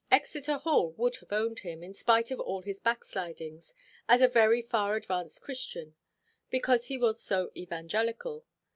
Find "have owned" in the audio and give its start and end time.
1.17-1.59